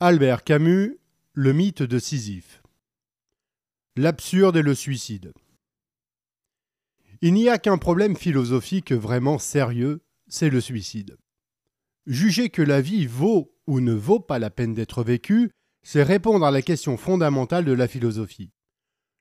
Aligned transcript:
Albert 0.00 0.42
Camus, 0.42 0.98
Le 1.34 1.52
mythe 1.52 1.84
de 1.84 2.00
Sisyphe. 2.00 2.64
L'absurde 3.94 4.56
et 4.56 4.62
le 4.62 4.74
suicide. 4.74 5.32
Il 7.22 7.32
n'y 7.32 7.48
a 7.48 7.58
qu'un 7.58 7.78
problème 7.78 8.16
philosophique 8.16 8.90
vraiment 8.90 9.38
sérieux, 9.38 10.02
c'est 10.26 10.50
le 10.50 10.60
suicide. 10.60 11.16
Juger 12.06 12.50
que 12.50 12.60
la 12.60 12.80
vie 12.80 13.06
vaut 13.06 13.54
ou 13.68 13.78
ne 13.78 13.92
vaut 13.92 14.18
pas 14.18 14.40
la 14.40 14.50
peine 14.50 14.74
d'être 14.74 15.04
vécue, 15.04 15.52
c'est 15.84 16.02
répondre 16.02 16.44
à 16.44 16.50
la 16.50 16.60
question 16.60 16.96
fondamentale 16.96 17.64
de 17.64 17.72
la 17.72 17.86
philosophie. 17.86 18.50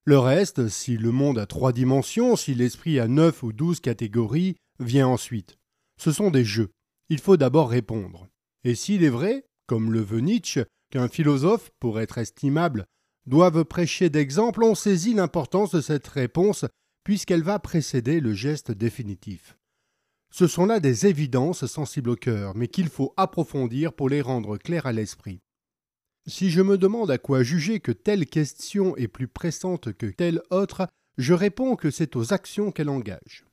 Le 0.06 0.18
reste, 0.18 0.70
si 0.70 0.98
le 0.98 1.12
monde 1.12 1.38
a 1.38 1.46
trois 1.46 1.72
dimensions, 1.72 2.36
si 2.36 2.56
l'esprit 2.56 3.00
a 3.00 3.08
neuf 3.08 3.44
ou 3.44 3.54
douze 3.54 3.80
catégories, 3.80 4.56
vient 4.80 5.08
ensuite. 5.08 5.60
Ce 5.98 6.12
sont 6.12 6.32
des 6.32 6.44
jeux. 6.44 6.72
Il 7.10 7.20
faut 7.20 7.38
d'abord 7.38 7.70
répondre. 7.70 8.28
Et 8.64 8.74
s'il 8.74 9.04
est 9.04 9.10
vrai, 9.10 9.46
comme 9.68 9.92
le 9.92 10.02
veut 10.02 10.20
Nietzsche, 10.20 10.66
qu'un 10.90 11.08
philosophe, 11.08 11.72
pour 11.80 12.00
être 12.00 12.18
estimable, 12.18 12.86
doive 13.26 13.66
prêcher 13.66 14.10
d'exemple, 14.10 14.64
on 14.64 14.76
saisit 14.76 15.14
l'importance 15.14 15.72
de 15.72 15.82
cette 15.82 16.08
réponse 16.08 16.66
puisqu'elle 17.04 17.44
va 17.44 17.60
précéder 17.60 18.20
le 18.20 18.34
geste 18.34 18.72
définitif. 18.72 19.58
Ce 20.32 20.48
sont 20.48 20.66
là 20.66 20.80
des 20.80 21.06
évidences 21.06 21.66
sensibles 21.66 22.12
au 22.12 22.16
cœur, 22.16 22.56
mais 22.56 22.68
qu'il 22.68 22.90
faut 22.90 23.14
approfondir 23.18 23.94
pour 23.94 24.10
les 24.10 24.22
rendre 24.22 24.58
claires 24.58 24.88
à 24.88 24.94
l'esprit. 24.94 25.42
Si 26.26 26.50
je 26.50 26.62
me 26.62 26.78
demande 26.78 27.12
à 27.12 27.18
quoi 27.18 27.44
juger 27.44 27.80
que 27.80 27.92
telle 27.92 28.26
question 28.26 28.96
est 28.96 29.10
plus 29.10 29.28
pressante 29.28 29.94
que 29.94 30.06
telle 30.06 30.42
autre, 30.50 30.88
je 31.18 31.34
réponds 31.34 31.76
que 31.76 31.92
c'est 31.92 32.16
aux 32.16 32.34
actions 32.34 32.72
qu'elle 32.72 32.90
engage. 32.90 33.46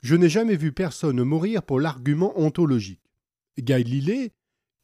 Je 0.00 0.14
n'ai 0.14 0.28
jamais 0.28 0.56
vu 0.56 0.72
personne 0.72 1.22
mourir 1.22 1.62
pour 1.62 1.80
l'argument 1.80 2.38
ontologique. 2.38 3.10
Galilée, 3.58 4.32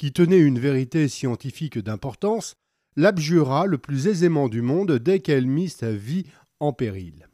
qui 0.00 0.14
tenait 0.14 0.38
une 0.38 0.58
vérité 0.58 1.08
scientifique 1.08 1.78
d'importance, 1.78 2.54
l'abjura 2.96 3.66
le 3.66 3.76
plus 3.76 4.06
aisément 4.06 4.48
du 4.48 4.62
monde 4.62 4.92
dès 4.92 5.20
qu'elle 5.20 5.46
mit 5.46 5.68
sa 5.68 5.92
vie 5.92 6.24
en 6.58 6.72
péril. 6.72 7.28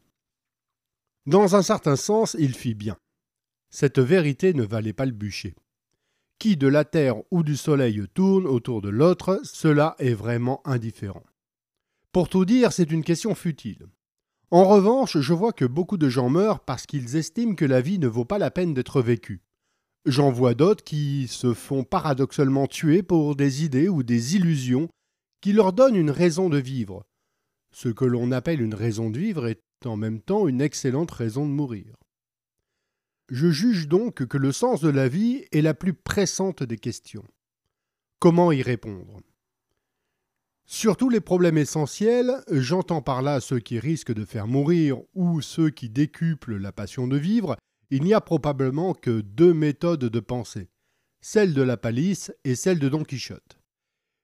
Dans 1.25 1.55
un 1.55 1.61
certain 1.61 1.95
sens, 1.95 2.35
il 2.37 2.53
fit 2.53 2.73
bien. 2.73 2.97
Cette 3.69 3.99
vérité 3.99 4.53
ne 4.53 4.63
valait 4.63 4.91
pas 4.91 5.05
le 5.05 5.13
bûcher. 5.13 5.55
Qui 6.39 6.57
de 6.57 6.67
la 6.67 6.83
Terre 6.83 7.15
ou 7.31 7.41
du 7.41 7.55
Soleil 7.55 8.03
tourne 8.13 8.45
autour 8.45 8.81
de 8.81 8.89
l'autre, 8.89 9.39
cela 9.45 9.95
est 9.97 10.13
vraiment 10.13 10.59
indifférent. 10.65 11.23
Pour 12.11 12.27
tout 12.27 12.43
dire, 12.43 12.73
c'est 12.73 12.91
une 12.91 13.05
question 13.05 13.33
futile. 13.33 13.87
En 14.51 14.65
revanche, 14.65 15.17
je 15.17 15.33
vois 15.33 15.53
que 15.53 15.63
beaucoup 15.63 15.95
de 15.95 16.09
gens 16.09 16.27
meurent 16.27 16.59
parce 16.59 16.85
qu'ils 16.85 17.15
estiment 17.15 17.55
que 17.55 17.63
la 17.63 17.79
vie 17.79 17.97
ne 17.97 18.09
vaut 18.09 18.25
pas 18.25 18.39
la 18.39 18.51
peine 18.51 18.73
d'être 18.73 19.01
vécue. 19.01 19.46
J'en 20.05 20.31
vois 20.31 20.53
d'autres 20.53 20.83
qui 20.83 21.27
se 21.27 21.53
font 21.53 21.83
paradoxalement 21.83 22.67
tuer 22.67 23.03
pour 23.03 23.35
des 23.35 23.65
idées 23.65 23.89
ou 23.89 24.03
des 24.03 24.35
illusions 24.35 24.87
qui 25.41 25.53
leur 25.53 25.73
donnent 25.73 25.95
une 25.95 26.11
raison 26.11 26.49
de 26.49 26.57
vivre. 26.57 27.05
Ce 27.71 27.89
que 27.89 28.05
l'on 28.05 28.31
appelle 28.31 28.61
une 28.61 28.73
raison 28.73 29.09
de 29.09 29.19
vivre 29.19 29.47
est 29.47 29.61
en 29.85 29.97
même 29.97 30.21
temps 30.21 30.47
une 30.47 30.61
excellente 30.61 31.11
raison 31.11 31.45
de 31.45 31.51
mourir. 31.51 31.95
Je 33.29 33.49
juge 33.49 33.87
donc 33.87 34.25
que 34.25 34.37
le 34.37 34.53
sens 34.53 34.81
de 34.81 34.89
la 34.89 35.09
vie 35.09 35.43
est 35.51 35.61
la 35.61 35.73
plus 35.73 35.93
pressante 35.93 36.63
des 36.63 36.77
questions. 36.77 37.25
Comment 38.19 38.51
y 38.51 38.61
répondre? 38.61 39.19
Sur 40.65 40.97
tous 40.97 41.09
les 41.09 41.21
problèmes 41.21 41.57
essentiels, 41.57 42.43
j'entends 42.49 43.01
par 43.01 43.21
là 43.21 43.39
ceux 43.39 43.59
qui 43.59 43.79
risquent 43.79 44.13
de 44.13 44.25
faire 44.25 44.47
mourir 44.47 44.97
ou 45.13 45.41
ceux 45.41 45.69
qui 45.69 45.89
décuplent 45.89 46.57
la 46.57 46.71
passion 46.71 47.07
de 47.07 47.17
vivre, 47.17 47.57
il 47.89 48.03
n'y 48.03 48.13
a 48.13 48.21
probablement 48.21 48.93
que 48.93 49.21
deux 49.21 49.53
méthodes 49.53 50.05
de 50.05 50.19
pensée, 50.19 50.69
celle 51.21 51.53
de 51.53 51.61
la 51.61 51.77
palisse 51.77 52.33
et 52.43 52.55
celle 52.55 52.79
de 52.79 52.89
Don 52.89 53.03
Quichotte. 53.03 53.57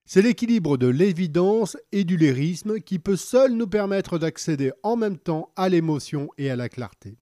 C'est 0.06 0.22
l'équilibre 0.22 0.78
de 0.78 0.88
l'évidence 0.88 1.78
et 1.94 2.04
du 2.04 2.18
lyrisme 2.18 2.82
qui 2.82 3.00
peut 3.00 3.16
seul 3.16 3.54
nous 3.54 3.68
permettre 3.68 4.18
d'accéder 4.18 4.74
en 4.84 4.98
même 4.98 5.18
temps 5.18 5.54
à 5.56 5.70
l'émotion 5.70 6.30
et 6.38 6.50
à 6.50 6.58
la 6.58 6.68
clarté. 6.68 7.18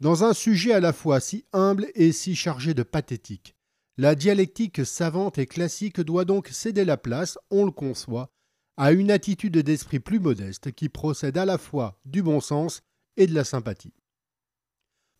Dans 0.00 0.24
un 0.24 0.32
sujet 0.32 0.72
à 0.72 0.80
la 0.80 0.92
fois 0.92 1.20
si 1.20 1.44
humble 1.52 1.86
et 1.94 2.10
si 2.10 2.34
chargé 2.34 2.74
de 2.74 2.82
pathétique, 2.82 3.54
la 3.98 4.14
dialectique 4.14 4.84
savante 4.84 5.38
et 5.38 5.46
classique 5.46 6.00
doit 6.00 6.24
donc 6.24 6.48
céder 6.48 6.84
la 6.84 6.96
place, 6.96 7.38
on 7.50 7.66
le 7.66 7.70
conçoit, 7.70 8.32
à 8.76 8.92
une 8.92 9.10
attitude 9.10 9.58
d'esprit 9.58 10.00
plus 10.00 10.18
modeste 10.18 10.72
qui 10.72 10.88
procède 10.88 11.36
à 11.36 11.44
la 11.44 11.58
fois 11.58 12.00
du 12.06 12.22
bon 12.22 12.40
sens 12.40 12.80
et 13.16 13.26
de 13.26 13.34
la 13.34 13.44
sympathie. 13.44 13.92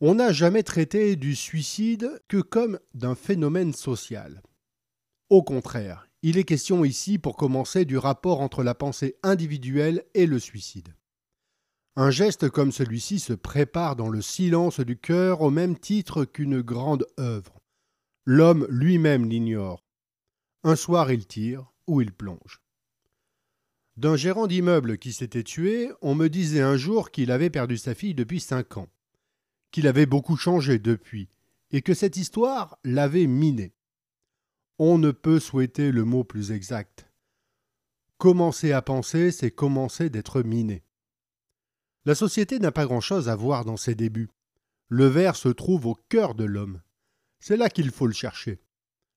On 0.03 0.15
n'a 0.15 0.33
jamais 0.33 0.63
traité 0.63 1.15
du 1.15 1.37
suicide 1.37 2.23
que 2.27 2.41
comme 2.41 2.81
d'un 2.95 3.15
phénomène 3.15 3.75
social. 3.75 4.43
Au 5.29 5.43
contraire, 5.43 6.09
il 6.23 6.39
est 6.39 6.45
question 6.45 6.87
ici, 6.87 7.19
pour 7.19 7.37
commencer, 7.37 7.85
du 7.85 7.99
rapport 7.99 8.41
entre 8.41 8.63
la 8.63 8.75
pensée 8.75 9.17
individuelle 9.23 10.07
et 10.15 10.25
le 10.25 10.39
suicide. 10.39 10.95
Un 11.97 12.11
geste 12.11 12.49
comme 12.49 12.73
celui-ci 12.73 13.19
se 13.19 13.35
prépare 13.35 13.95
dans 13.95 14.09
le 14.09 14.23
silence 14.23 14.81
du 14.81 14.97
cœur 14.97 15.43
au 15.43 15.51
même 15.51 15.79
titre 15.79 16.25
qu'une 16.25 16.63
grande 16.63 17.07
œuvre. 17.19 17.61
L'homme 18.25 18.67
lui-même 18.71 19.29
l'ignore. 19.29 19.85
Un 20.65 20.77
soir 20.77 21.13
il 21.13 21.27
tire 21.27 21.75
ou 21.87 22.01
il 22.01 22.13
plonge. 22.13 22.63
D'un 23.99 24.17
gérant 24.17 24.47
d'immeuble 24.47 24.97
qui 24.97 25.13
s'était 25.13 25.45
tué, 25.45 25.91
on 26.01 26.15
me 26.15 26.29
disait 26.29 26.63
un 26.63 26.79
jour 26.79 27.11
qu'il 27.11 27.31
avait 27.31 27.51
perdu 27.51 27.77
sa 27.77 27.95
fille 27.95 28.15
depuis 28.15 28.41
cinq 28.41 28.79
ans 28.79 28.89
qu'il 29.71 29.87
avait 29.87 30.07
beaucoup 30.07 30.37
changé 30.37 30.79
depuis, 30.79 31.29
et 31.71 31.83
que 31.83 31.95
cette 31.95 32.17
histoire 32.17 32.79
l'avait 32.85 33.27
miné. 33.27 33.73
On 34.79 34.99
ne 34.99 35.11
peut 35.11 35.41
souhaiter 35.41 35.93
le 35.93 36.05
mot 36.05 36.25
plus 36.25 36.53
exact. 36.53 37.07
Commencer 38.19 38.73
à 38.73 38.83
penser, 38.83 39.31
c'est 39.31 39.51
commencer 39.51 40.11
d'être 40.11 40.43
miné. 40.43 40.83
La 42.05 42.15
société 42.15 42.59
n'a 42.59 42.73
pas 42.73 42.87
grand-chose 42.87 43.29
à 43.29 43.37
voir 43.37 43.65
dans 43.65 43.77
ses 43.77 43.95
débuts. 43.95 44.31
Le 44.89 45.07
ver 45.07 45.37
se 45.37 45.49
trouve 45.49 45.87
au 45.87 45.95
cœur 46.09 46.35
de 46.35 46.45
l'homme. 46.45 46.81
C'est 47.39 47.57
là 47.57 47.69
qu'il 47.69 47.91
faut 47.91 48.07
le 48.07 48.13
chercher. 48.13 48.61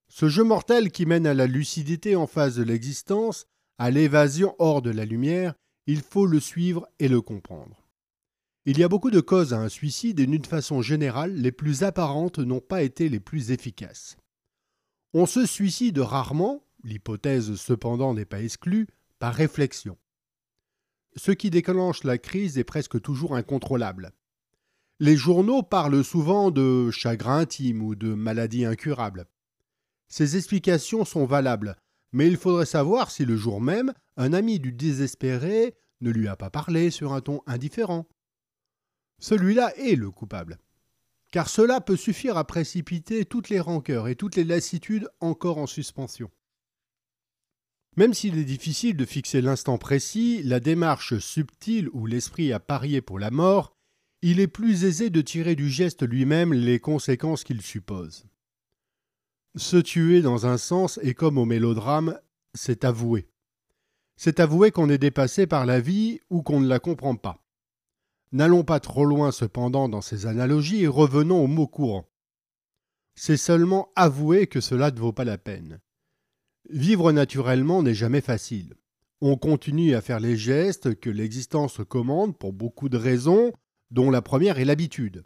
Ce 0.07 0.29
jeu 0.29 0.43
mortel 0.43 0.91
qui 0.91 1.05
mène 1.05 1.25
à 1.25 1.33
la 1.33 1.47
lucidité 1.47 2.15
en 2.15 2.27
face 2.27 2.55
de 2.55 2.63
l'existence, 2.63 3.47
à 3.77 3.89
l'évasion 3.89 4.55
hors 4.59 4.81
de 4.81 4.91
la 4.91 5.05
lumière, 5.05 5.55
il 5.87 6.01
faut 6.01 6.25
le 6.25 6.39
suivre 6.39 6.87
et 6.99 7.07
le 7.07 7.21
comprendre. 7.21 7.82
Il 8.65 8.77
y 8.77 8.83
a 8.83 8.87
beaucoup 8.87 9.11
de 9.11 9.19
causes 9.19 9.53
à 9.53 9.59
un 9.59 9.67
suicide 9.67 10.21
et 10.21 10.25
d'une 10.25 10.45
façon 10.45 10.81
générale, 10.81 11.33
les 11.35 11.51
plus 11.51 11.83
apparentes 11.83 12.39
n'ont 12.39 12.61
pas 12.61 12.81
été 12.81 13.09
les 13.09 13.19
plus 13.19 13.51
efficaces. 13.51 14.15
On 15.13 15.25
se 15.25 15.45
suicide 15.45 15.99
rarement, 15.99 16.63
l'hypothèse 16.85 17.55
cependant 17.55 18.13
n'est 18.13 18.23
pas 18.23 18.41
exclue, 18.41 18.87
par 19.19 19.33
réflexion. 19.33 19.97
Ce 21.17 21.31
qui 21.31 21.49
déclenche 21.49 22.05
la 22.05 22.17
crise 22.17 22.57
est 22.57 22.63
presque 22.63 23.01
toujours 23.01 23.35
incontrôlable. 23.35 24.13
Les 24.99 25.17
journaux 25.17 25.61
parlent 25.61 26.03
souvent 26.03 26.49
de 26.49 26.89
chagrin 26.89 27.39
intime 27.39 27.83
ou 27.83 27.95
de 27.95 28.13
maladie 28.13 28.63
incurable. 28.63 29.25
Ces 30.07 30.37
explications 30.37 31.03
sont 31.03 31.25
valables, 31.25 31.75
mais 32.13 32.27
il 32.27 32.37
faudrait 32.37 32.65
savoir 32.65 33.11
si 33.11 33.25
le 33.25 33.35
jour 33.35 33.59
même, 33.59 33.93
un 34.15 34.31
ami 34.31 34.59
du 34.59 34.71
désespéré 34.71 35.75
ne 35.99 36.11
lui 36.11 36.29
a 36.29 36.37
pas 36.37 36.49
parlé 36.49 36.91
sur 36.91 37.11
un 37.13 37.21
ton 37.21 37.41
indifférent, 37.45 38.07
celui-là 39.23 39.73
est 39.77 39.95
le 39.95 40.11
coupable. 40.11 40.59
Car 41.31 41.47
cela 41.47 41.79
peut 41.79 41.95
suffire 41.95 42.35
à 42.35 42.45
précipiter 42.45 43.23
toutes 43.23 43.47
les 43.47 43.61
rancœurs 43.61 44.09
et 44.09 44.17
toutes 44.17 44.35
les 44.35 44.43
lassitudes 44.43 45.07
encore 45.21 45.59
en 45.59 45.65
suspension. 45.65 46.29
Même 47.95 48.13
s'il 48.13 48.37
est 48.37 48.43
difficile 48.43 48.97
de 48.97 49.05
fixer 49.05 49.39
l'instant 49.39 49.77
précis, 49.77 50.43
la 50.43 50.59
démarche 50.59 51.19
subtile 51.19 51.87
où 51.93 52.05
l'esprit 52.05 52.51
a 52.51 52.59
parié 52.59 52.99
pour 52.99 53.17
la 53.17 53.31
mort, 53.31 53.77
il 54.21 54.41
est 54.41 54.47
plus 54.47 54.83
aisé 54.83 55.09
de 55.09 55.21
tirer 55.21 55.55
du 55.55 55.69
geste 55.69 56.03
lui-même 56.03 56.51
les 56.51 56.81
conséquences 56.81 57.45
qu'il 57.45 57.61
suppose. 57.61 58.25
Se 59.55 59.77
tuer 59.77 60.21
dans 60.21 60.47
un 60.47 60.57
sens 60.57 60.99
est 61.01 61.13
comme 61.13 61.37
au 61.37 61.45
mélodrame, 61.45 62.19
c'est 62.53 62.83
avouer. 62.83 63.29
C'est 64.17 64.41
avouer 64.41 64.71
qu'on 64.71 64.89
est 64.89 64.97
dépassé 64.97 65.47
par 65.47 65.65
la 65.65 65.79
vie 65.79 66.19
ou 66.29 66.43
qu'on 66.43 66.59
ne 66.59 66.67
la 66.67 66.79
comprend 66.79 67.15
pas. 67.15 67.42
N'allons 68.33 68.63
pas 68.63 68.79
trop 68.79 69.05
loin 69.05 69.31
cependant 69.31 69.87
dans 69.87 70.01
ces 70.01 70.25
analogies 70.25 70.81
et 70.81 70.87
revenons 70.87 71.43
au 71.43 71.47
mot 71.47 71.67
courant. 71.67 72.09
C'est 73.13 73.37
seulement 73.37 73.91
avouer 73.95 74.47
que 74.47 74.59
cela 74.59 74.89
ne 74.89 74.99
vaut 74.99 75.13
pas 75.13 75.23
la 75.23 75.37
peine. 75.37 75.79
Vivre 76.67 77.11
naturellement 77.11 77.83
n'est 77.83 77.93
jamais 77.93 78.21
facile. 78.21 78.73
On 79.21 79.37
continue 79.37 79.93
à 79.93 80.01
faire 80.01 80.19
les 80.19 80.35
gestes 80.35 80.99
que 80.99 81.11
l'existence 81.11 81.81
commande 81.87 82.35
pour 82.35 82.53
beaucoup 82.53 82.89
de 82.89 82.97
raisons, 82.97 83.53
dont 83.91 84.09
la 84.09 84.23
première 84.23 84.57
est 84.57 84.65
l'habitude. 84.65 85.25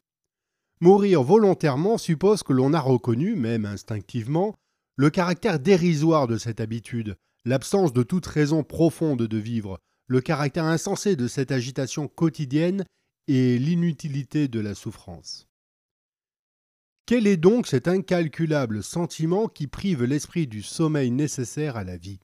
Mourir 0.81 1.23
volontairement 1.23 1.97
suppose 1.97 2.43
que 2.43 2.51
l'on 2.51 2.73
a 2.73 2.81
reconnu, 2.81 3.35
même 3.35 3.65
instinctivement, 3.65 4.53
le 4.97 5.09
caractère 5.09 5.61
dérisoire 5.61 6.27
de 6.27 6.37
cette 6.37 6.59
habitude, 6.59 7.15
l'absence 7.45 7.93
de 7.93 8.03
toute 8.03 8.25
raison 8.25 8.63
profonde 8.63 9.21
de 9.23 9.37
vivre, 9.37 9.79
le 10.07 10.21
caractère 10.21 10.65
insensé 10.65 11.15
de 11.15 11.27
cette 11.27 11.51
agitation 11.51 12.07
quotidienne 12.07 12.85
et 13.27 13.57
l'inutilité 13.57 14.47
de 14.47 14.59
la 14.59 14.73
souffrance. 14.73 15.47
Quel 17.05 17.27
est 17.27 17.37
donc 17.37 17.67
cet 17.67 17.87
incalculable 17.87 18.83
sentiment 18.83 19.47
qui 19.47 19.67
prive 19.67 20.03
l'esprit 20.03 20.47
du 20.47 20.61
sommeil 20.61 21.11
nécessaire 21.11 21.77
à 21.77 21.83
la 21.83 21.97
vie? 21.97 22.19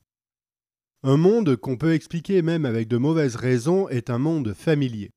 Un 1.04 1.18
monde 1.18 1.58
qu'on 1.58 1.78
peut 1.78 1.94
expliquer 1.94 2.42
même 2.42 2.66
avec 2.66 2.88
de 2.88 2.98
mauvaises 2.98 3.36
raisons 3.36 3.90
est 3.90 4.10
un 4.10 4.18
monde 4.18 4.54
familier. 4.54 5.12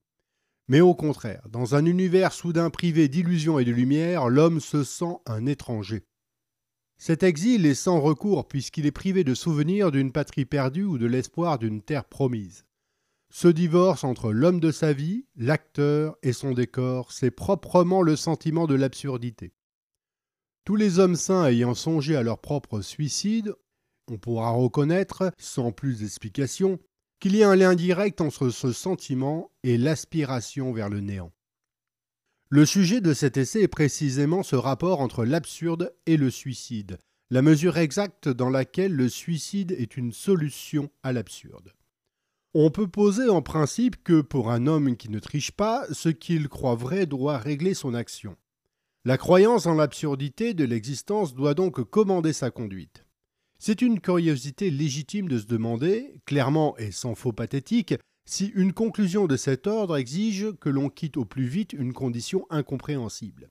Mais 0.69 0.81
au 0.81 0.95
contraire, 0.95 1.47
dans 1.49 1.77
un 1.77 1.85
univers 1.85 2.33
soudain 2.33 2.71
privé 2.71 3.09
d'illusions 3.09 3.61
et 3.61 3.65
de 3.65 3.71
lumière, 3.71 4.29
l'homme 4.29 4.59
se 4.59 4.83
sent 4.83 5.17
un 5.27 5.47
étranger. 5.47 6.03
Cet 6.99 7.23
exil 7.23 7.67
est 7.67 7.75
sans 7.75 8.01
recours 8.01 8.49
puisqu'il 8.49 8.87
est 8.87 8.93
privé 8.93 9.23
de 9.23 9.35
souvenirs 9.35 9.91
d'une 9.91 10.13
patrie 10.13 10.47
perdue 10.47 10.85
ou 10.85 10.99
de 10.99 11.07
l'espoir 11.07 11.59
d'une 11.59 11.83
terre 11.83 12.07
promise. 12.07 12.65
Ce 13.31 13.49
divorce 13.49 14.05
entre 14.05 14.33
l'homme 14.33 14.61
de 14.61 14.71
sa 14.71 14.93
vie, 14.93 15.27
l'acteur 15.37 16.17
et 16.23 16.33
son 16.33 16.53
décor, 16.53 17.13
c'est 17.13 17.31
proprement 17.31 18.01
le 18.01 18.17
sentiment 18.17 18.67
de 18.67 18.75
l'absurdité. 18.75 19.53
Tous 20.65 20.77
les 20.77 20.99
hommes 20.99 21.17
sains 21.17 21.47
ayant 21.47 21.75
songé 21.75 22.17
à 22.17 22.23
leur 22.23 22.41
propre 22.41 22.81
suicide, 22.81 23.55
on 24.09 24.17
pourra 24.17 24.51
reconnaître, 24.51 25.33
sans 25.39 25.73
plus 25.73 26.01
d'explication, 26.01 26.79
qu'il 27.21 27.37
y 27.37 27.43
a 27.43 27.51
un 27.51 27.57
lien 27.57 27.75
direct 27.75 28.21
entre 28.21 28.51
ce 28.51 28.73
sentiment 28.73 29.51
et 29.63 29.79
l'aspiration 29.79 30.73
vers 30.73 30.89
le 30.89 31.01
néant. 31.01 31.33
Le 32.49 32.65
sujet 32.65 33.01
de 33.01 33.13
cet 33.13 33.37
essai 33.37 33.63
est 33.63 33.69
précisément 33.69 34.45
ce 34.45 34.55
rapport 34.55 35.01
entre 35.01 35.25
l'absurde 35.25 35.93
et 36.07 36.17
le 36.17 36.31
suicide, 36.31 36.97
la 37.29 37.43
mesure 37.43 37.77
exacte 37.77 38.29
dans 38.29 38.51
laquelle 38.51 38.93
le 38.93 39.09
suicide 39.09 39.73
est 39.73 39.97
une 39.97 40.13
solution 40.13 40.89
à 41.03 41.13
l'absurde. 41.13 41.73
On 42.55 42.71
peut 42.71 42.87
poser 42.87 43.29
en 43.29 43.43
principe 43.43 44.01
que 44.05 44.21
pour 44.21 44.53
un 44.53 44.69
homme 44.69 44.97
qui 44.97 45.09
ne 45.09 45.19
triche 45.19 45.51
pas, 45.51 45.87
ce 45.91 46.09
qu'il 46.09 46.49
croit 46.49 46.77
vrai 46.77 47.05
doit 47.07 47.37
régler 47.37 47.75
son 47.75 47.95
action. 47.95 48.37
La 49.05 49.19
croyance 49.19 49.67
en 49.67 49.75
l'absurdité 49.75 50.55
de 50.55 50.65
l'existence 50.65 51.35
doit 51.35 51.55
donc 51.55 51.83
commander 51.83 52.33
sa 52.33 52.53
conduite. 52.53 53.05
C'est 53.59 53.83
une 53.83 54.01
curiosité 54.01 54.71
légitime 54.71 55.27
de 55.27 55.41
se 55.41 55.47
demander, 55.47 56.21
clairement 56.27 56.77
et 56.79 56.93
sans 56.93 57.17
faux 57.17 57.33
pathétique, 57.33 57.97
si 58.27 58.47
une 58.49 58.73
conclusion 58.73 59.27
de 59.27 59.37
cet 59.37 59.67
ordre 59.67 59.97
exige 59.97 60.53
que 60.61 60.69
l'on 60.69 60.91
quitte 60.91 61.17
au 61.17 61.25
plus 61.25 61.47
vite 61.47 61.73
une 61.73 61.93
condition 61.93 62.47
incompréhensible. 62.51 63.51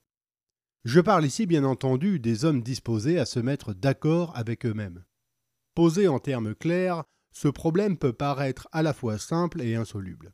Je 0.83 0.99
parle 0.99 1.25
ici 1.25 1.47
bien 1.47 1.63
entendu 1.63 2.19
des 2.19 2.45
hommes 2.45 2.61
disposés 2.61 3.17
à 3.17 3.25
se 3.25 3.39
mettre 3.39 3.73
d'accord 3.73 4.35
avec 4.35 4.65
eux-mêmes. 4.65 5.03
Posé 5.73 6.07
en 6.07 6.19
termes 6.19 6.53
clairs, 6.53 7.05
ce 7.31 7.47
problème 7.47 7.97
peut 7.97 8.13
paraître 8.13 8.67
à 8.71 8.83
la 8.83 8.93
fois 8.93 9.17
simple 9.17 9.61
et 9.61 9.75
insoluble. 9.75 10.31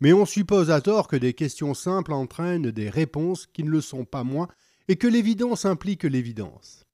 Mais 0.00 0.12
on 0.12 0.24
suppose 0.24 0.70
à 0.70 0.80
tort 0.80 1.08
que 1.08 1.16
des 1.16 1.34
questions 1.34 1.74
simples 1.74 2.12
entraînent 2.12 2.70
des 2.70 2.88
réponses 2.88 3.46
qui 3.46 3.64
ne 3.64 3.70
le 3.70 3.80
sont 3.80 4.04
pas 4.04 4.22
moins 4.22 4.48
et 4.86 4.96
que 4.96 5.08
l'évidence 5.08 5.64
implique 5.64 6.04
l'évidence. 6.04 6.84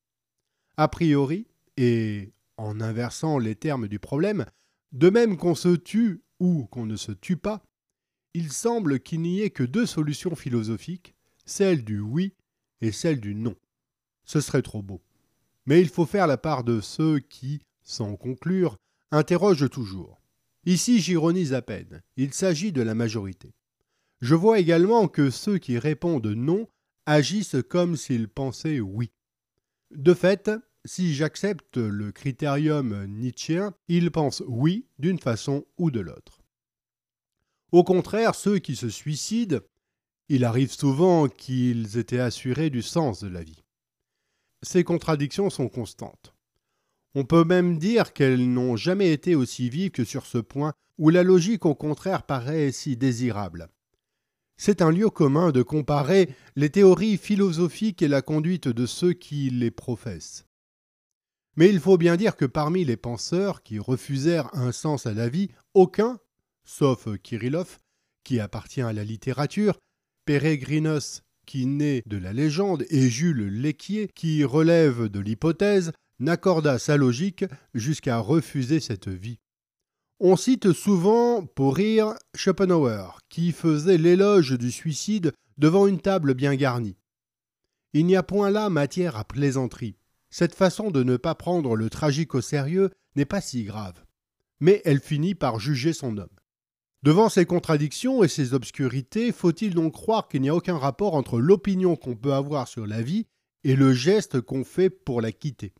A 0.76 0.88
priori, 0.88 1.46
et 1.76 2.32
en 2.56 2.80
inversant 2.80 3.38
les 3.38 3.54
termes 3.54 3.88
du 3.88 3.98
problème, 3.98 4.46
de 4.92 5.10
même 5.10 5.36
qu'on 5.36 5.54
se 5.54 5.76
tue 5.76 6.23
ou 6.40 6.66
qu'on 6.66 6.86
ne 6.86 6.96
se 6.96 7.12
tue 7.12 7.36
pas, 7.36 7.62
il 8.34 8.52
semble 8.52 9.00
qu'il 9.00 9.22
n'y 9.22 9.40
ait 9.40 9.50
que 9.50 9.62
deux 9.62 9.86
solutions 9.86 10.34
philosophiques, 10.34 11.14
celle 11.46 11.84
du 11.84 12.00
oui 12.00 12.34
et 12.80 12.92
celle 12.92 13.20
du 13.20 13.34
non. 13.34 13.54
Ce 14.24 14.40
serait 14.40 14.62
trop 14.62 14.82
beau. 14.82 15.02
Mais 15.66 15.80
il 15.80 15.88
faut 15.88 16.06
faire 16.06 16.26
la 16.26 16.36
part 16.36 16.64
de 16.64 16.80
ceux 16.80 17.20
qui, 17.20 17.60
sans 17.82 18.16
conclure, 18.16 18.76
interroge 19.10 19.68
toujours. 19.70 20.20
Ici, 20.66 21.00
j'ironise 21.00 21.52
à 21.52 21.62
peine. 21.62 22.02
Il 22.16 22.32
s'agit 22.32 22.72
de 22.72 22.82
la 22.82 22.94
majorité. 22.94 23.54
Je 24.20 24.34
vois 24.34 24.58
également 24.58 25.08
que 25.08 25.30
ceux 25.30 25.58
qui 25.58 25.78
répondent 25.78 26.26
non 26.26 26.66
agissent 27.06 27.56
comme 27.68 27.96
s'ils 27.96 28.28
pensaient 28.28 28.80
oui. 28.80 29.10
De 29.90 30.14
fait, 30.14 30.50
si 30.84 31.14
j'accepte 31.14 31.76
le 31.76 32.12
critérium 32.12 33.06
nietzschéen, 33.06 33.74
ils 33.88 34.10
pensent 34.10 34.42
oui 34.46 34.86
d'une 34.98 35.18
façon 35.18 35.64
ou 35.78 35.90
de 35.90 36.00
l'autre. 36.00 36.42
Au 37.72 37.84
contraire, 37.84 38.34
ceux 38.34 38.58
qui 38.58 38.76
se 38.76 38.88
suicident, 38.88 39.60
il 40.28 40.44
arrive 40.44 40.72
souvent 40.72 41.28
qu'ils 41.28 41.98
étaient 41.98 42.20
assurés 42.20 42.70
du 42.70 42.82
sens 42.82 43.20
de 43.20 43.28
la 43.28 43.42
vie. 43.42 43.64
Ces 44.62 44.84
contradictions 44.84 45.50
sont 45.50 45.68
constantes. 45.68 46.34
On 47.14 47.24
peut 47.24 47.44
même 47.44 47.78
dire 47.78 48.12
qu'elles 48.12 48.52
n'ont 48.52 48.76
jamais 48.76 49.12
été 49.12 49.34
aussi 49.34 49.68
vives 49.68 49.90
que 49.90 50.04
sur 50.04 50.26
ce 50.26 50.38
point, 50.38 50.72
où 50.98 51.10
la 51.10 51.22
logique 51.22 51.66
au 51.66 51.74
contraire 51.74 52.24
paraît 52.24 52.72
si 52.72 52.96
désirable. 52.96 53.68
C'est 54.56 54.82
un 54.82 54.90
lieu 54.90 55.10
commun 55.10 55.50
de 55.50 55.62
comparer 55.62 56.28
les 56.54 56.70
théories 56.70 57.16
philosophiques 57.16 58.02
et 58.02 58.08
la 58.08 58.22
conduite 58.22 58.68
de 58.68 58.86
ceux 58.86 59.12
qui 59.12 59.50
les 59.50 59.70
professent. 59.70 60.46
Mais 61.56 61.68
il 61.68 61.80
faut 61.80 61.98
bien 61.98 62.16
dire 62.16 62.36
que 62.36 62.44
parmi 62.44 62.84
les 62.84 62.96
penseurs 62.96 63.62
qui 63.62 63.78
refusèrent 63.78 64.54
un 64.54 64.72
sens 64.72 65.06
à 65.06 65.14
la 65.14 65.28
vie, 65.28 65.50
aucun, 65.72 66.18
sauf 66.64 67.08
Kirillov, 67.22 67.78
qui 68.24 68.40
appartient 68.40 68.82
à 68.82 68.92
la 68.92 69.04
littérature, 69.04 69.78
Péregrinos, 70.24 71.22
qui 71.46 71.66
naît 71.66 72.02
de 72.06 72.16
la 72.16 72.32
légende, 72.32 72.84
et 72.88 73.08
Jules 73.08 73.48
Léquier, 73.48 74.08
qui 74.14 74.44
relève 74.44 75.08
de 75.08 75.20
l'hypothèse, 75.20 75.92
n'accorda 76.18 76.78
sa 76.78 76.96
logique 76.96 77.44
jusqu'à 77.74 78.18
refuser 78.18 78.80
cette 78.80 79.08
vie. 79.08 79.38
On 80.20 80.36
cite 80.36 80.72
souvent, 80.72 81.44
pour 81.44 81.76
rire, 81.76 82.14
Schopenhauer, 82.34 83.18
qui 83.28 83.52
faisait 83.52 83.98
l'éloge 83.98 84.52
du 84.52 84.70
suicide 84.70 85.32
devant 85.58 85.86
une 85.86 86.00
table 86.00 86.34
bien 86.34 86.54
garnie. 86.54 86.96
Il 87.92 88.06
n'y 88.06 88.16
a 88.16 88.22
point 88.22 88.50
là 88.50 88.70
matière 88.70 89.16
à 89.16 89.24
plaisanterie. 89.24 89.96
Cette 90.36 90.56
façon 90.56 90.90
de 90.90 91.04
ne 91.04 91.16
pas 91.16 91.36
prendre 91.36 91.76
le 91.76 91.88
tragique 91.88 92.34
au 92.34 92.40
sérieux 92.40 92.90
n'est 93.14 93.24
pas 93.24 93.40
si 93.40 93.62
grave. 93.62 94.04
Mais 94.58 94.82
elle 94.84 94.98
finit 94.98 95.36
par 95.36 95.60
juger 95.60 95.92
son 95.92 96.18
homme. 96.18 96.36
Devant 97.04 97.28
ces 97.28 97.46
contradictions 97.46 98.24
et 98.24 98.26
ces 98.26 98.52
obscurités, 98.52 99.30
faut-il 99.30 99.74
donc 99.74 99.92
croire 99.92 100.26
qu'il 100.26 100.42
n'y 100.42 100.48
a 100.48 100.54
aucun 100.56 100.76
rapport 100.76 101.14
entre 101.14 101.38
l'opinion 101.38 101.94
qu'on 101.94 102.16
peut 102.16 102.32
avoir 102.32 102.66
sur 102.66 102.84
la 102.84 103.00
vie 103.00 103.28
et 103.62 103.76
le 103.76 103.92
geste 103.92 104.40
qu'on 104.40 104.64
fait 104.64 104.90
pour 104.90 105.20
la 105.20 105.30
quitter? 105.30 105.72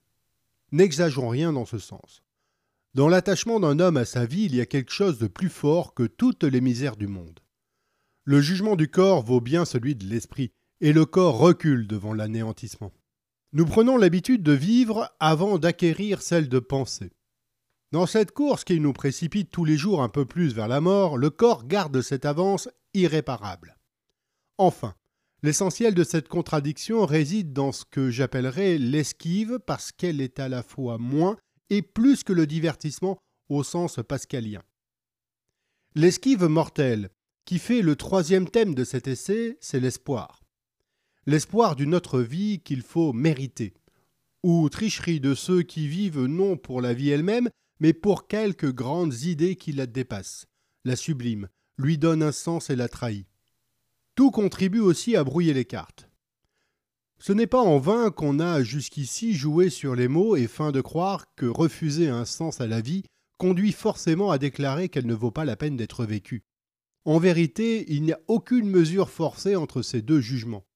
N'exagérons 0.71 1.31
rien 1.31 1.53
dans 1.53 1.67
ce 1.67 1.81
sens. 1.81 2.23
Dans 2.95 3.09
l'attachement 3.09 3.59
d'un 3.59 3.81
homme 3.81 3.97
à 3.97 4.05
sa 4.05 4.25
vie, 4.25 4.45
il 4.45 4.55
y 4.55 4.61
a 4.61 4.67
quelque 4.67 4.93
chose 4.93 5.19
de 5.19 5.27
plus 5.27 5.49
fort 5.49 5.95
que 5.95 6.05
toutes 6.05 6.45
les 6.45 6.61
misères 6.61 6.97
du 6.97 7.09
monde. 7.09 7.41
Le 8.23 8.41
jugement 8.41 8.77
du 8.77 8.87
corps 8.87 9.25
vaut 9.25 9.41
bien 9.41 9.65
celui 9.65 9.97
de 9.97 10.07
l'esprit, 10.07 10.53
et 10.81 10.93
le 10.93 11.07
corps 11.07 11.39
recule 11.39 11.89
devant 11.89 12.13
l'anéantissement. 12.13 12.93
Nous 13.55 13.65
prenons 13.65 13.97
l'habitude 13.97 14.43
de 14.43 14.53
vivre 14.53 15.11
avant 15.21 15.59
d'acquérir 15.59 16.21
celle 16.21 16.49
de 16.49 16.59
penser. 16.59 17.11
Dans 17.93 18.07
cette 18.07 18.33
course 18.33 18.65
qui 18.65 18.81
nous 18.81 18.93
précipite 18.93 19.51
tous 19.51 19.65
les 19.65 19.79
jours 19.79 20.03
un 20.03 20.09
peu 20.09 20.27
plus 20.27 20.53
vers 20.53 20.69
la 20.69 20.81
mort, 20.81 21.17
le 21.17 21.31
corps 21.31 21.67
garde 21.67 22.03
cette 22.03 22.27
avance 22.27 22.69
irréparable. 22.93 23.79
Enfin, 24.59 24.95
L'essentiel 25.45 25.93
de 25.93 26.05
cette 26.05 26.29
contradiction 26.29 27.05
réside 27.05 27.53
dans 27.53 27.71
ce 27.71 27.85
que 27.85 28.09
j'appellerais 28.09 28.79
l'esquive 28.79 29.59
parce 29.59 29.93
qu'elle 29.93 30.23
est 30.23 30.41
à 30.41 30.49
la 30.49 30.63
fois 30.63 30.97
moins 30.97 31.37
et 31.69 31.83
plus 31.83 32.25
que 32.25 32.33
le 32.33 32.47
divertissement 32.47 33.19
au 33.51 33.63
sens 33.63 34.01
pascalien. 34.09 34.63
L'esquive 35.95 36.45
mortelle, 36.45 37.11
qui 37.45 37.59
fait 37.59 37.83
le 37.83 37.95
troisième 37.95 38.49
thème 38.49 38.75
de 38.75 38.85
cet 38.85 39.07
essai, 39.07 39.59
c'est 39.61 39.81
l'espoir. 39.81 40.44
L'espoir 41.27 41.75
d'une 41.75 41.95
autre 41.95 42.21
vie 42.21 42.61
qu'il 42.61 42.83
faut 42.83 43.13
mériter, 43.13 43.73
ou 44.43 44.69
tricherie 44.69 45.21
de 45.21 45.35
ceux 45.35 45.63
qui 45.63 45.89
vivent 45.89 46.27
non 46.27 46.59
pour 46.59 46.83
la 46.83 46.93
vie 46.93 47.11
elle-même, 47.11 47.49
mais 47.81 47.95
pour 47.95 48.27
quelques 48.27 48.73
grandes 48.73 49.23
idées 49.23 49.57
qui 49.57 49.73
la 49.73 49.87
dépassent, 49.87 50.47
la 50.85 50.97
sublime, 50.97 51.49
lui 51.79 51.97
donne 51.97 52.23
un 52.23 52.33
sens 52.33 52.69
et 52.69 52.77
la 52.77 52.89
trahit. 52.89 53.27
Tout 54.15 54.31
contribue 54.31 54.81
aussi 54.81 55.17
à 55.17 55.25
brouiller 55.25 55.55
les 55.55 55.65
cartes. 55.65 56.09
Ce 57.19 57.33
n'est 57.33 57.47
pas 57.47 57.63
en 57.63 57.79
vain 57.79 58.11
qu'on 58.11 58.39
a 58.39 58.63
jusqu'ici 58.63 59.35
joué 59.35 59.71
sur 59.71 59.95
les 59.95 60.09
mots 60.09 60.37
et 60.37 60.47
feint 60.47 60.73
de 60.73 60.83
croire 60.83 61.25
que 61.37 61.47
refuser 61.47 62.09
un 62.09 62.27
sens 62.27 62.61
à 62.61 62.67
la 62.67 62.83
vie 62.83 63.05
conduit 63.39 63.73
forcément 63.73 64.31
à 64.31 64.39
déclarer 64.39 64.91
qu'elle 64.91 65.07
ne 65.07 65.15
vaut 65.15 65.31
pas 65.31 65.47
la 65.47 65.57
peine 65.57 65.77
d'être 65.77 66.05
vécue. 66.05 66.45
En 67.07 67.19
vérité, 67.19 67.87
il 67.89 68.03
n'y 68.03 68.13
a 68.13 68.21
aucune 68.29 68.69
mesure 68.69 69.09
forcée 69.09 69.57
entre 69.57 69.81
ces 69.81 70.03
deux 70.03 70.21
jugements. 70.21 70.67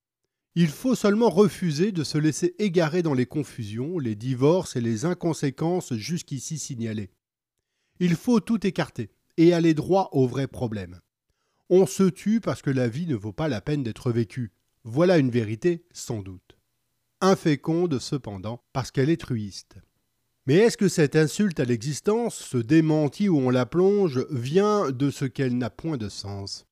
Il 0.55 0.69
faut 0.69 0.95
seulement 0.95 1.29
refuser 1.29 1.91
de 1.91 2.03
se 2.03 2.17
laisser 2.17 2.55
égarer 2.57 3.03
dans 3.03 3.13
les 3.13 3.25
confusions, 3.25 3.99
les 3.99 4.15
divorces 4.15 4.75
et 4.75 4.81
les 4.81 5.05
inconséquences 5.05 5.93
jusqu'ici 5.93 6.57
signalées. 6.57 7.11
Il 7.99 8.15
faut 8.15 8.39
tout 8.39 8.65
écarter 8.65 9.11
et 9.37 9.53
aller 9.53 9.73
droit 9.73 10.09
au 10.11 10.27
vrai 10.27 10.47
problème. 10.47 10.99
On 11.69 11.85
se 11.85 12.03
tue 12.03 12.41
parce 12.41 12.61
que 12.61 12.71
la 12.71 12.87
vie 12.87 13.05
ne 13.05 13.15
vaut 13.15 13.33
pas 13.33 13.47
la 13.47 13.61
peine 13.61 13.83
d'être 13.83 14.11
vécue. 14.11 14.51
Voilà 14.83 15.17
une 15.17 15.29
vérité, 15.29 15.85
sans 15.91 16.21
doute. 16.21 16.57
Inféconde, 17.21 17.99
cependant, 17.99 18.63
parce 18.73 18.91
qu'elle 18.91 19.09
est 19.09 19.21
truiste. 19.21 19.75
Mais 20.47 20.55
est-ce 20.55 20.77
que 20.77 20.87
cette 20.87 21.15
insulte 21.15 21.59
à 21.59 21.65
l'existence, 21.65 22.35
ce 22.35 22.57
démenti 22.57 23.29
où 23.29 23.37
on 23.37 23.51
la 23.51 23.67
plonge, 23.67 24.25
vient 24.31 24.89
de 24.89 25.11
ce 25.11 25.25
qu'elle 25.25 25.57
n'a 25.57 25.69
point 25.69 25.97
de 25.97 26.09
sens? 26.09 26.65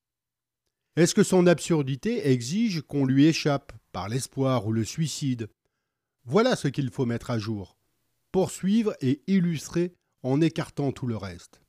Est-ce 0.98 1.14
que 1.14 1.22
son 1.22 1.46
absurdité 1.46 2.28
exige 2.28 2.80
qu'on 2.80 3.04
lui 3.04 3.26
échappe, 3.26 3.72
par 3.92 4.08
l'espoir 4.08 4.66
ou 4.66 4.72
le 4.72 4.82
suicide? 4.82 5.48
Voilà 6.24 6.56
ce 6.56 6.66
qu'il 6.66 6.90
faut 6.90 7.06
mettre 7.06 7.30
à 7.30 7.38
jour, 7.38 7.76
poursuivre 8.32 8.96
et 9.00 9.22
illustrer 9.28 9.94
en 10.24 10.40
écartant 10.40 10.90
tout 10.90 11.06
le 11.06 11.16
reste. 11.16 11.62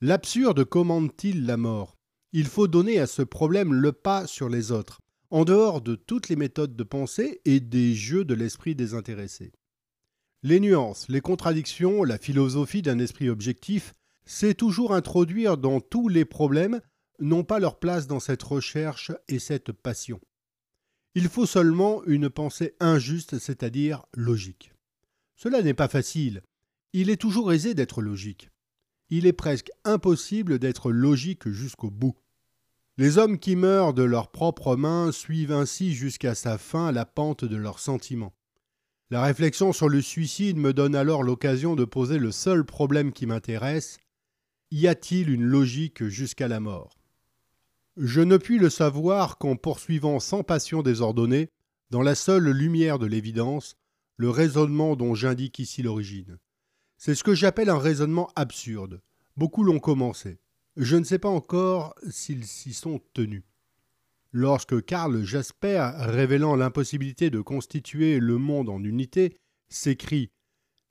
L'absurde 0.00 0.62
commande-t-il 0.62 1.44
la 1.44 1.56
mort? 1.56 1.98
Il 2.32 2.46
faut 2.46 2.68
donner 2.68 3.00
à 3.00 3.08
ce 3.08 3.22
problème 3.22 3.74
le 3.74 3.90
pas 3.90 4.28
sur 4.28 4.48
les 4.48 4.70
autres, 4.70 5.00
en 5.30 5.44
dehors 5.44 5.80
de 5.80 5.96
toutes 5.96 6.28
les 6.28 6.36
méthodes 6.36 6.76
de 6.76 6.84
pensée 6.84 7.40
et 7.44 7.58
des 7.58 7.96
jeux 7.96 8.24
de 8.24 8.34
l'esprit 8.34 8.76
désintéressé. 8.76 9.50
Les 10.44 10.60
nuances, 10.60 11.08
les 11.08 11.20
contradictions, 11.20 12.04
la 12.04 12.16
philosophie 12.16 12.82
d'un 12.82 13.00
esprit 13.00 13.28
objectif, 13.28 13.92
c'est 14.24 14.54
toujours 14.54 14.94
introduire 14.94 15.56
dans 15.56 15.80
tous 15.80 16.06
les 16.06 16.24
problèmes 16.24 16.80
n'ont 17.20 17.44
pas 17.44 17.58
leur 17.58 17.78
place 17.78 18.06
dans 18.06 18.20
cette 18.20 18.42
recherche 18.42 19.12
et 19.28 19.38
cette 19.38 19.72
passion. 19.72 20.20
Il 21.14 21.28
faut 21.28 21.46
seulement 21.46 22.04
une 22.04 22.30
pensée 22.30 22.74
injuste, 22.80 23.38
c'est-à-dire 23.38 24.04
logique. 24.14 24.72
Cela 25.36 25.62
n'est 25.62 25.74
pas 25.74 25.88
facile. 25.88 26.42
Il 26.92 27.10
est 27.10 27.20
toujours 27.20 27.52
aisé 27.52 27.74
d'être 27.74 28.02
logique. 28.02 28.50
Il 29.08 29.26
est 29.26 29.32
presque 29.32 29.70
impossible 29.84 30.58
d'être 30.58 30.92
logique 30.92 31.48
jusqu'au 31.48 31.90
bout. 31.90 32.16
Les 32.96 33.18
hommes 33.18 33.38
qui 33.38 33.56
meurent 33.56 33.94
de 33.94 34.02
leurs 34.02 34.30
propres 34.30 34.76
mains 34.76 35.10
suivent 35.10 35.52
ainsi 35.52 35.94
jusqu'à 35.94 36.34
sa 36.34 36.58
fin 36.58 36.92
la 36.92 37.06
pente 37.06 37.44
de 37.44 37.56
leurs 37.56 37.78
sentiments. 37.78 38.34
La 39.10 39.22
réflexion 39.22 39.72
sur 39.72 39.88
le 39.88 40.00
suicide 40.00 40.56
me 40.56 40.72
donne 40.72 40.94
alors 40.94 41.24
l'occasion 41.24 41.74
de 41.74 41.84
poser 41.84 42.18
le 42.18 42.30
seul 42.30 42.64
problème 42.64 43.12
qui 43.12 43.26
m'intéresse. 43.26 43.98
Y 44.70 44.86
a-t-il 44.86 45.30
une 45.30 45.42
logique 45.42 46.04
jusqu'à 46.06 46.46
la 46.46 46.60
mort? 46.60 46.99
Je 47.96 48.20
ne 48.20 48.36
puis 48.36 48.58
le 48.58 48.70
savoir 48.70 49.38
qu'en 49.38 49.56
poursuivant 49.56 50.20
sans 50.20 50.42
passion 50.42 50.82
désordonnée, 50.82 51.50
dans 51.90 52.02
la 52.02 52.14
seule 52.14 52.48
lumière 52.50 52.98
de 52.98 53.06
l'évidence, 53.06 53.76
le 54.16 54.30
raisonnement 54.30 54.96
dont 54.96 55.14
j'indique 55.14 55.58
ici 55.58 55.82
l'origine. 55.82 56.38
C'est 56.98 57.14
ce 57.14 57.24
que 57.24 57.34
j'appelle 57.34 57.70
un 57.70 57.78
raisonnement 57.78 58.30
absurde. 58.36 59.00
Beaucoup 59.36 59.64
l'ont 59.64 59.80
commencé. 59.80 60.38
Je 60.76 60.96
ne 60.96 61.04
sais 61.04 61.18
pas 61.18 61.28
encore 61.28 61.94
s'ils 62.10 62.46
s'y 62.46 62.74
sont 62.74 63.00
tenus. 63.12 63.42
Lorsque 64.32 64.84
Karl 64.84 65.24
Jasper, 65.24 65.90
révélant 65.96 66.54
l'impossibilité 66.54 67.30
de 67.30 67.40
constituer 67.40 68.20
le 68.20 68.38
monde 68.38 68.68
en 68.68 68.84
unité, 68.84 69.36
s'écrie 69.68 70.30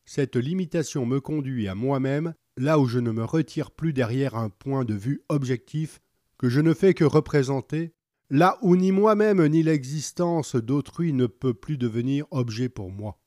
Cette 0.03 0.35
limitation 0.35 1.05
me 1.05 1.21
conduit 1.21 1.69
à 1.69 1.75
moi-même, 1.75 2.33
là 2.57 2.79
où 2.79 2.87
je 2.87 2.99
ne 2.99 3.11
me 3.11 3.23
retire 3.23 3.71
plus 3.71 3.93
derrière 3.93 4.35
un 4.35 4.49
point 4.49 4.83
de 4.83 4.95
vue 4.95 5.21
objectif 5.29 6.01
que 6.39 6.49
je 6.49 6.61
ne 6.61 6.73
fais 6.73 6.95
que 6.95 7.03
représenter, 7.03 7.93
là 8.31 8.57
où 8.61 8.75
ni 8.75 8.91
moi-même 8.91 9.45
ni 9.45 9.61
l'existence 9.61 10.55
d'autrui 10.55 11.13
ne 11.13 11.27
peut 11.27 11.53
plus 11.53 11.77
devenir 11.77 12.25
objet 12.31 12.69
pour 12.69 12.89
moi. 12.89 13.19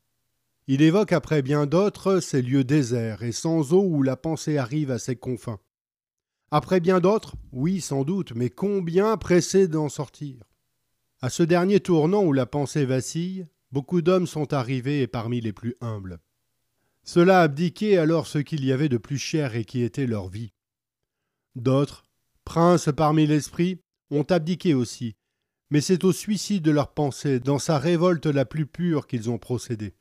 Il 0.66 0.80
évoque 0.80 1.12
après 1.12 1.42
bien 1.42 1.66
d'autres 1.66 2.20
ces 2.20 2.40
lieux 2.40 2.64
déserts 2.64 3.22
et 3.22 3.32
sans 3.32 3.72
eau 3.72 3.82
où 3.82 4.02
la 4.02 4.16
pensée 4.16 4.58
arrive 4.58 4.90
à 4.90 4.98
ses 4.98 5.16
confins. 5.16 5.60
Après 6.50 6.80
bien 6.80 7.00
d'autres, 7.00 7.34
oui, 7.52 7.80
sans 7.80 8.04
doute, 8.04 8.32
mais 8.34 8.48
combien 8.48 9.16
pressés 9.16 9.68
d'en 9.68 9.88
sortir 9.88 10.42
À 11.20 11.30
ce 11.30 11.42
dernier 11.42 11.80
tournant 11.80 12.24
où 12.24 12.32
la 12.32 12.46
pensée 12.46 12.86
vacille, 12.86 13.46
beaucoup 13.72 14.02
d'hommes 14.02 14.26
sont 14.26 14.52
arrivés 14.54 15.02
et 15.02 15.06
parmi 15.06 15.40
les 15.40 15.52
plus 15.52 15.76
humbles. 15.80 16.20
Cela 17.04 17.42
abdiquait 17.42 17.96
alors 17.96 18.26
ce 18.26 18.38
qu'il 18.38 18.64
y 18.64 18.72
avait 18.72 18.88
de 18.88 18.98
plus 18.98 19.18
cher 19.18 19.56
et 19.56 19.64
qui 19.64 19.82
était 19.82 20.06
leur 20.06 20.28
vie. 20.28 20.52
D'autres, 21.56 22.04
princes 22.44 22.90
parmi 22.96 23.26
l'esprit, 23.26 23.78
ont 24.10 24.24
abdiqué 24.24 24.74
aussi, 24.74 25.14
mais 25.70 25.80
c'est 25.80 26.04
au 26.04 26.12
suicide 26.12 26.62
de 26.62 26.70
leur 26.70 26.92
pensée, 26.92 27.40
dans 27.40 27.58
sa 27.58 27.78
révolte 27.78 28.26
la 28.26 28.44
plus 28.44 28.66
pure, 28.66 29.06
qu'ils 29.06 29.30
ont 29.30 29.38
procédé. 29.38 29.94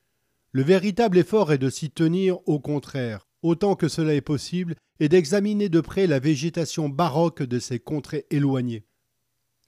Le 0.52 0.64
véritable 0.64 1.18
effort 1.18 1.54
est 1.54 1.58
de 1.58 1.70
s'y 1.70 1.90
tenir 1.90 2.40
au 2.46 2.60
contraire, 2.60 3.26
autant 3.42 3.76
que 3.76 3.88
cela 3.88 4.14
est 4.14 4.22
possible, 4.22 4.76
et 5.00 5.08
d'examiner 5.08 5.70
de 5.70 5.80
près 5.80 6.08
la 6.08 6.20
végétation 6.20 6.90
baroque 6.90 7.42
de 7.42 7.58
ces 7.58 7.80
contrées 7.80 8.26
éloignées. 8.30 8.84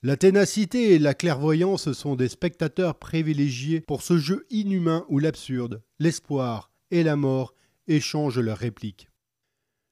La 0.01 0.17
ténacité 0.17 0.93
et 0.93 0.99
la 0.99 1.13
clairvoyance 1.13 1.93
sont 1.93 2.15
des 2.17 2.27
spectateurs 2.27 2.99
privilégiés 2.99 3.79
pour 3.79 4.01
ce 4.01 4.17
jeu 4.17 4.45
inhumain 4.49 5.05
où 5.07 5.19
l'absurde, 5.19 5.81
l'espoir 5.99 6.69
et 6.91 7.03
la 7.03 7.15
mort 7.15 7.55
échangent 7.87 8.39
leurs 8.39 8.57
répliques. 8.57 9.07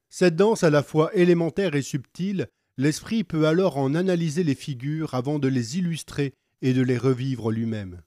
Cette 0.09 0.35
danse 0.35 0.65
à 0.65 0.69
la 0.69 0.83
fois 0.83 1.15
élémentaire 1.15 1.73
et 1.75 1.81
subtile, 1.81 2.49
l'esprit 2.81 3.23
peut 3.23 3.45
alors 3.45 3.77
en 3.77 3.93
analyser 3.93 4.43
les 4.43 4.55
figures 4.55 5.13
avant 5.13 5.37
de 5.37 5.47
les 5.47 5.77
illustrer 5.77 6.33
et 6.63 6.73
de 6.73 6.81
les 6.81 6.97
revivre 6.97 7.51
lui-même. 7.51 8.01